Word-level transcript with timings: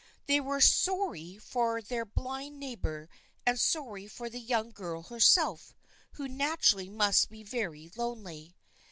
They 0.25 0.39
were 0.39 0.61
sorry 0.61 1.37
for 1.37 1.79
their 1.79 2.05
blind 2.05 2.59
neighbor 2.59 3.07
and 3.45 3.59
sorry 3.59 4.07
for 4.07 4.31
the 4.31 4.39
young 4.39 4.71
girl 4.71 5.03
herself, 5.03 5.75
who 6.13 6.27
naturally 6.27 6.89
must 6.89 7.29
be 7.29 7.43
very 7.43 7.91
lonely. 7.95 8.55